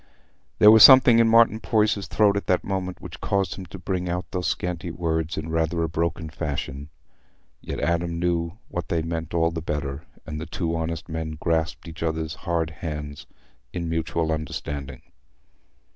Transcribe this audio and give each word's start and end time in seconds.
There 0.57 0.71
was 0.71 0.81
something 0.81 1.19
in 1.19 1.27
Martin 1.29 1.59
Poyser's 1.59 2.07
throat 2.07 2.35
at 2.35 2.47
that 2.47 2.63
moment 2.63 3.01
which 3.01 3.21
caused 3.21 3.53
him 3.53 3.67
to 3.67 3.77
bring 3.77 4.09
out 4.09 4.25
those 4.31 4.47
scanty 4.47 4.89
words 4.89 5.37
in 5.37 5.49
rather 5.51 5.83
a 5.83 5.87
broken 5.87 6.27
fashion. 6.27 6.89
Yet 7.61 7.79
Adam 7.79 8.17
knew 8.17 8.53
what 8.67 8.89
they 8.89 9.03
meant 9.03 9.35
all 9.35 9.51
the 9.51 9.61
better, 9.61 10.01
and 10.25 10.41
the 10.41 10.47
two 10.47 10.75
honest 10.75 11.07
men 11.07 11.37
grasped 11.39 11.87
each 11.87 12.01
other's 12.01 12.33
hard 12.49 12.71
hands 12.71 13.27
in 13.73 13.87
mutual 13.89 14.31
understanding. 14.31 15.03